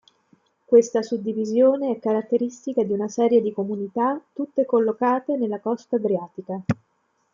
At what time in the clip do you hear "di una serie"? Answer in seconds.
2.83-3.39